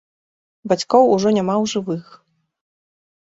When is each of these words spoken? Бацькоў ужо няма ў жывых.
Бацькоў 0.71 1.03
ужо 1.17 1.33
няма 1.37 1.55
ў 1.65 1.71
жывых. 1.73 2.05